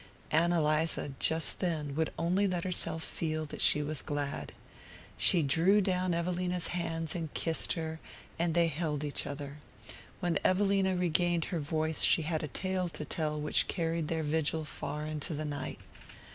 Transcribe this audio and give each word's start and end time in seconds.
Ann 0.31 0.51
Eliza, 0.51 1.13
just 1.19 1.59
then, 1.59 1.93
would 1.93 2.11
only 2.17 2.47
let 2.47 2.63
herself 2.63 3.03
feel 3.03 3.45
that 3.45 3.61
she 3.61 3.83
was 3.83 4.01
glad. 4.01 4.51
She 5.15 5.43
drew 5.43 5.79
down 5.79 6.15
Evelina's 6.15 6.69
hands 6.69 7.13
and 7.13 7.31
kissed 7.35 7.73
her, 7.73 7.99
and 8.39 8.55
they 8.55 8.65
held 8.65 9.03
each 9.03 9.27
other. 9.27 9.57
When 10.19 10.39
Evelina 10.43 10.95
regained 10.95 11.45
her 11.53 11.59
voice 11.59 12.01
she 12.01 12.23
had 12.23 12.41
a 12.41 12.47
tale 12.47 12.89
to 12.89 13.05
tell 13.05 13.39
which 13.39 13.67
carried 13.67 14.07
their 14.07 14.23
vigil 14.23 14.65
far 14.65 15.05
into 15.05 15.35
the 15.35 15.45
night. 15.45 15.77